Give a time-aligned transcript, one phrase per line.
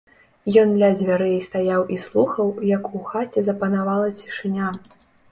[0.61, 4.71] Ён ля дзвярэй стаяў і слухаў, як у хаце запанавала цішыня.